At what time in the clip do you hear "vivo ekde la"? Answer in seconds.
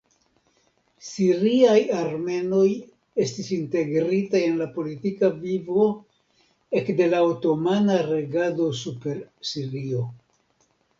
5.45-7.23